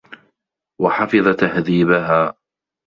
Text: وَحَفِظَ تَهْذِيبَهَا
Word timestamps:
وَحَفِظَ 0.81 1.35
تَهْذِيبَهَا 1.35 2.33